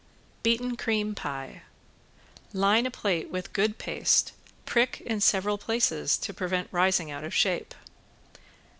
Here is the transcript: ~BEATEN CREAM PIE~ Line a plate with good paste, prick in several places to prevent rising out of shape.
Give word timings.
~BEATEN 0.41 0.77
CREAM 0.77 1.13
PIE~ 1.13 1.61
Line 2.53 2.87
a 2.87 2.89
plate 2.89 3.29
with 3.29 3.53
good 3.53 3.77
paste, 3.77 4.31
prick 4.65 4.99
in 5.01 5.21
several 5.21 5.59
places 5.59 6.17
to 6.17 6.33
prevent 6.33 6.67
rising 6.71 7.11
out 7.11 7.23
of 7.23 7.35
shape. 7.35 7.75